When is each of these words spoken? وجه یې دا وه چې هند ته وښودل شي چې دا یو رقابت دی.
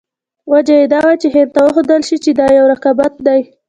وجه 0.51 0.75
یې 0.81 0.85
دا 0.93 0.99
وه 1.05 1.13
چې 1.21 1.27
هند 1.35 1.49
ته 1.55 1.59
وښودل 1.65 2.01
شي 2.07 2.17
چې 2.23 2.31
دا 2.39 2.47
یو 2.57 2.65
رقابت 2.73 3.13
دی. 3.27 3.41